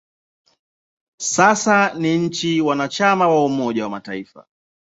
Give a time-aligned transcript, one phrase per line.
[1.19, 4.45] Sasa ni nchi mwanachama wa Umoja wa Mataifa.